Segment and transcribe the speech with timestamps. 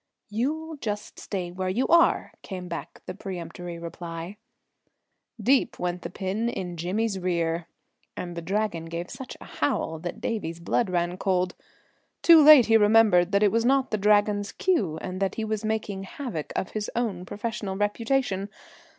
[0.31, 4.37] "You'll just stay where you are," came back the peremptory reply.
[5.39, 7.67] Deep went the pin in Jimmy's rear,
[8.17, 11.53] and the Dragon gave such a howl that Davie's blood ran cold.
[12.23, 15.63] Too late he remembered that it was not the Dragon's cue, and that he was
[15.63, 18.49] making havoc of his own professional reputation.